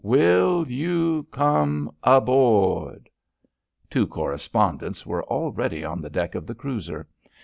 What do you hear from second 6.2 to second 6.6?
of the